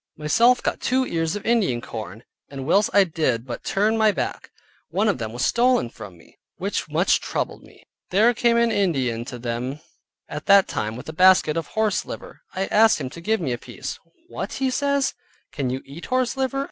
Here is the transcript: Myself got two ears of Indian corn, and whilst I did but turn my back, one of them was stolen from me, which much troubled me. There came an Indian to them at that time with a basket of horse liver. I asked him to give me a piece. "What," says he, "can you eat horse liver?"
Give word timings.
Myself 0.17 0.63
got 0.63 0.81
two 0.81 1.05
ears 1.05 1.35
of 1.35 1.45
Indian 1.45 1.79
corn, 1.79 2.23
and 2.49 2.65
whilst 2.65 2.89
I 2.91 3.03
did 3.03 3.45
but 3.45 3.63
turn 3.63 3.95
my 3.99 4.11
back, 4.11 4.49
one 4.89 5.07
of 5.07 5.19
them 5.19 5.31
was 5.31 5.45
stolen 5.45 5.91
from 5.91 6.17
me, 6.17 6.39
which 6.55 6.89
much 6.89 7.21
troubled 7.21 7.61
me. 7.61 7.85
There 8.09 8.33
came 8.33 8.57
an 8.57 8.71
Indian 8.71 9.25
to 9.25 9.37
them 9.37 9.79
at 10.27 10.47
that 10.47 10.67
time 10.67 10.95
with 10.95 11.07
a 11.07 11.13
basket 11.13 11.55
of 11.55 11.67
horse 11.67 12.03
liver. 12.03 12.41
I 12.55 12.65
asked 12.65 12.99
him 12.99 13.11
to 13.11 13.21
give 13.21 13.39
me 13.39 13.53
a 13.53 13.59
piece. 13.59 13.99
"What," 14.27 14.51
says 14.53 15.09
he, 15.11 15.55
"can 15.55 15.69
you 15.69 15.83
eat 15.85 16.07
horse 16.07 16.35
liver?" 16.35 16.59